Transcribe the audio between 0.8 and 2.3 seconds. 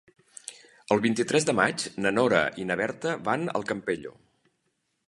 El vint-i-tres de maig na